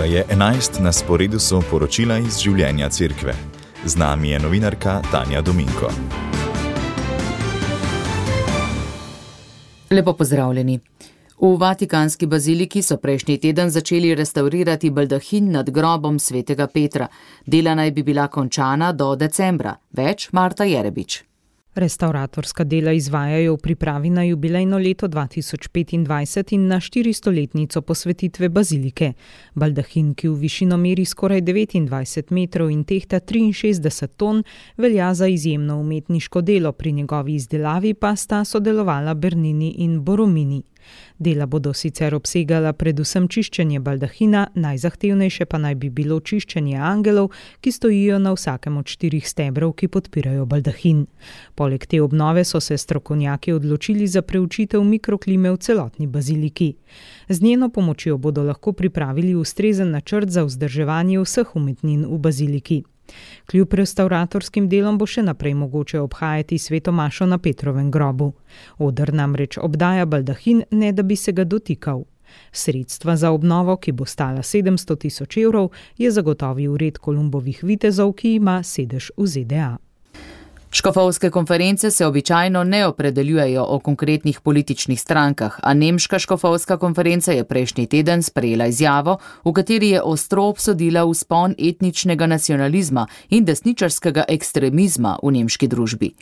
[0.00, 3.34] Ura je 11, na sporedu so poročila iz življenja cerkve.
[3.84, 5.90] Z nami je novinarka Tanja Dominko.
[9.90, 10.78] Lepo pozdravljeni.
[11.36, 17.08] V Vatikanski baziliki so prejšnji teden začeli restaurirati baldahin nad grobom svetega Petra.
[17.46, 19.76] Dela naj bi bila končana do decembra.
[19.92, 21.24] Več Marta Jerebič.
[21.74, 29.12] Restauratorska dela izvajajo v pripravi na jubilejno leto 2025 in na 400-letnico posvetitve bazilike.
[29.54, 34.42] Baldahin, ki v višino meri skoraj 29 metrov in tehta 63 ton,
[34.76, 40.62] velja za izjemno umetniško delo, pri njegovi izdelavi pa sta sodelovala Bernini in Boromini.
[41.18, 47.72] Dela bodo sicer obsegala predvsem čiščenje baldahina, najzahtevnejše pa naj bi bilo čiščenje angelov, ki
[47.72, 51.06] stojijo na vsakem od štirih stebrov, ki podpirajo baldahin.
[51.54, 56.74] Poleg te obnove so se strokovnjaki odločili za preučitev mikroklime v celotni baziliki.
[57.28, 62.82] Z njeno pomočjo bodo lahko pripravili ustrezen načrt za vzdrževanje vseh umetnin v baziliki.
[63.46, 68.32] Kljub restauratorskim delom bo še naprej mogoče obhajati svetomašo na Petrovem grobu.
[68.78, 72.04] Odr namreč obdaja baldahin, ne da bi se ga dotikal.
[72.52, 78.34] Sredstva za obnovo, ki bo stala 700 tisoč evrov, je zagotovil red Kolumbovih vitezov, ki
[78.38, 79.70] ima sedež v ZDA.
[80.72, 87.44] Škofovske konference se običajno ne opredeljujejo o konkretnih političnih strankah, a Nemška škofovska konferenca je
[87.44, 95.18] prejšnji teden sprejela izjavo, v kateri je ostro obsodila vzpon etničnega nacionalizma in desničarskega ekstremizma
[95.22, 96.12] v nemški družbi.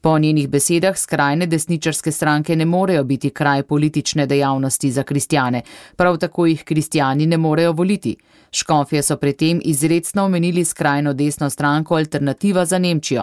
[0.00, 5.62] Po njenih besedah skrajne desničarske stranke ne morejo biti kraj politične dejavnosti za kristjane,
[5.96, 8.16] prav tako jih kristjani ne morejo voliti.
[8.54, 13.22] Škofje so pri tem izredno omenili skrajno desno stranko Alternativa za Nemčijo.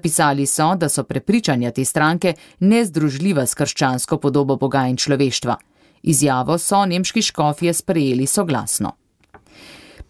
[0.00, 5.56] Zapisali so, da so prepričanja te stranke nezdružljiva s krščansko podobo Boga in človeštva.
[6.02, 8.94] Izjavo so nemški škofje sprejeli soglasno.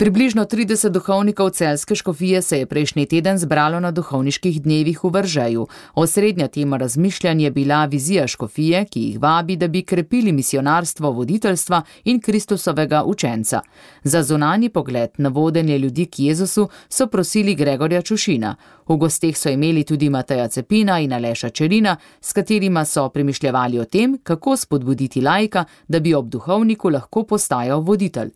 [0.01, 5.67] Približno 30 duhovnikov celske škofije se je prejšnji teden zbralo na duhovniških dnevih v Vržeju.
[5.95, 11.83] Osrednja tema razmišljanja je bila vizija škofije, ki jih vabi, da bi krepili misionarstvo voditeljstva
[12.05, 13.61] in Kristusovega učenca.
[14.03, 18.57] Za zunani pogled na vodenje ljudi k Jezusu so prosili Gregorja Čušina.
[18.89, 23.85] V gosteh so imeli tudi Mateja Cepina in Aleša Čerina, s katerima so premišljali o
[23.85, 28.31] tem, kako spodbuditi lajka, da bi ob duhovniku lahko postajal voditelj.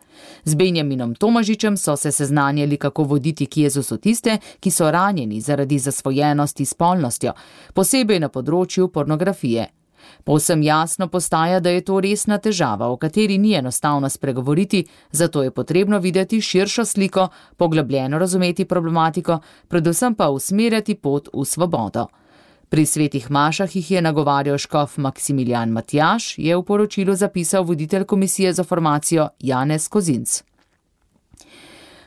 [0.45, 5.79] Z Benjaminom Tomažičem so se seznanjali, kako voditi k Jezusu tiste, ki so ranjeni zaradi
[5.79, 7.33] zasvojenosti s spolnostjo,
[7.75, 9.67] posebej na področju pornografije.
[10.25, 15.51] Povsem jasno postaja, da je to resna težava, o kateri ni enostavno spregovoriti, zato je
[15.51, 19.39] potrebno videti širšo sliko, poglobljeno razumeti problematiko,
[19.69, 22.07] predvsem pa usmerjati pot v svobodo.
[22.69, 28.53] Pri svetih mašah jih je nagovarjal škof Maksimilijan Matjaš, je v poročilu zapisal voditelj komisije
[28.53, 30.43] za formacijo Janez Kozinc.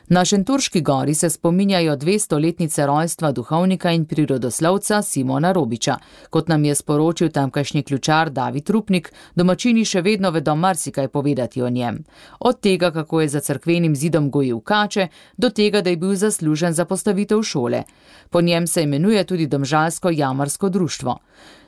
[0.10, 5.98] Na Šenturški gori se spominjajo 200-letnice rojstva duhovnika in prirodoslovca Simona Robiča.
[6.30, 11.70] Kot nam je sporočil tamkajšnji ključar David Rupnik, domačini še vedno vedo marsikaj povedati o
[11.70, 12.00] njem.
[12.40, 15.08] Od tega, kako je za crkvenim zidom gojil kače,
[15.38, 17.84] do tega, da je bil zaslužen za postavitev šole.
[18.30, 21.20] Po njem se imenuje tudi Domžalsko jamarsko društvo.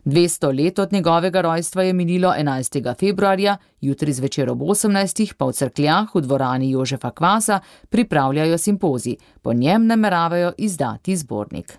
[0.10, 2.96] 200 let od njegovega rojstva je minilo 11.
[3.00, 5.34] februarja, jutri zvečer ob 18.
[5.38, 7.60] pa v crkljah v dvorani Jožefa Kvasa
[7.90, 11.78] pripravljajo simpozij, po njem nameravajo izdati zbornik.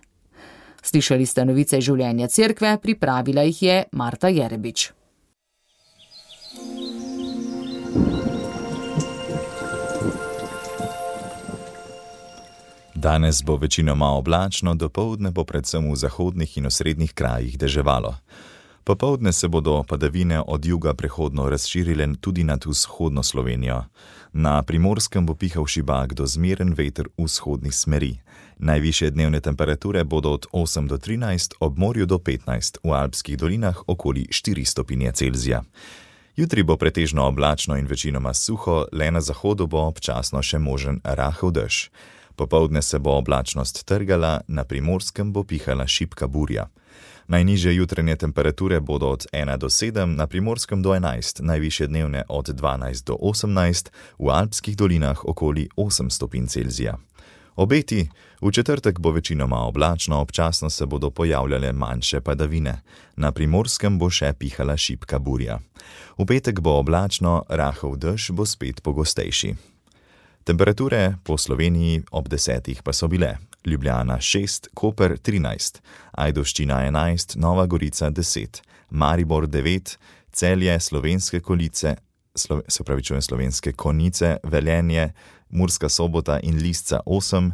[0.83, 5.00] Slišali ste novice življenja cerkve, pripravila jih je Marta Jerebič.
[13.01, 18.15] Danes bo večinoma oblačno, dopoledne bo predvsem v zahodnih in osrednjih krajih deževalo.
[18.85, 23.85] Popovdne se bodo padavine od juga prehodno razširile tudi nad vzhodno Slovenijo.
[24.33, 28.19] Na primorskem bo pihal šibak do zmeren veter vzhodnih smeri.
[28.59, 33.81] Najviše dnevne temperature bodo od 8 do 13, ob morju do 15, v alpskih dolinah
[33.87, 35.63] okoli 4 stopinje Celzija.
[36.37, 41.51] Jutri bo pretežno oblačno in večinoma suho, le na zahodu bo občasno še možen rahel
[41.51, 41.89] dež.
[42.41, 46.69] Popovdne se bo oblačnost trgala, na primorskem bo pihala šipka burja.
[47.29, 52.49] Najnižje jutranje temperature bodo od 1 do 7, na primorskem do 11, najviše dnevne od
[52.49, 56.97] 12 do 18, v alpskih dolinah okoli 8 stopinj Celzija.
[57.57, 58.09] Obeti,
[58.41, 62.81] v četrtek bo večinoma oblačno, občasno se bodo pojavljale manjše padavine,
[63.17, 65.59] na primorskem bo še pihala šipka burja.
[66.19, 69.55] V petek bo oblačno, rahel dež bo spet pogostejši.
[70.45, 75.81] Temperature po Sloveniji ob desetih pa so bile: Ljubljana 6, Koper 13,
[76.13, 79.97] Ajdoščina 11, Nova Gorica 10, Maribor 9,
[80.33, 81.97] Celje, Slovenske kolice
[82.69, 85.13] se pravi, čujem slovenske konice, velenje,
[85.49, 87.53] Murska sobota in Lisca 8,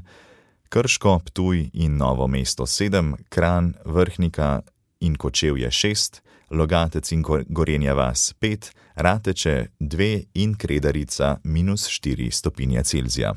[0.68, 4.60] Krško, Ptuj in Novo mesto 7, Kran, Vrhnika
[5.00, 6.20] in Kočevje 6,
[6.50, 13.34] Logatec in Gorenja vas 5, Rateče 2 in Kredarica minus 4 stopinje Celzija.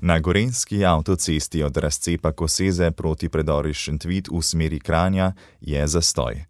[0.00, 6.44] Na gorenski avtocesti od razcepa Koseze proti predori Šentvit v smeri Kranja je zastoj.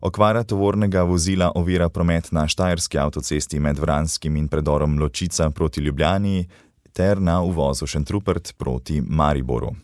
[0.00, 6.48] Okvara tovornega vozila ovira promet na Štajerski avtocesti med Vranskim in predorom Ločica proti Ljubljani
[6.92, 9.74] ter na uvozu Šentrupert proti Mariboru.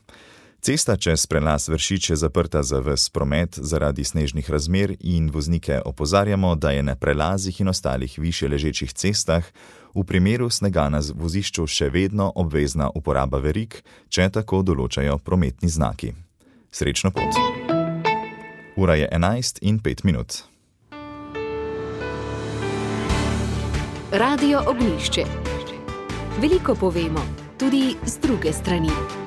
[0.61, 6.55] Cesta čez prelas Vršič je zaprta za ves promet zaradi snežnih razmer in voznike opozarjamo,
[6.55, 9.45] da je na prelazih in ostalih više ležečih cestah
[9.95, 16.13] v primeru snega na vozišču še vedno obvezna uporaba verik, če tako določajo prometni znaki.
[16.71, 17.41] Srečno pot!
[18.77, 20.45] Ura je 11 in 5 minut.
[24.13, 25.25] Radio Ognišče.
[26.41, 27.25] Veliko povemo,
[27.57, 29.20] tudi z druge strani.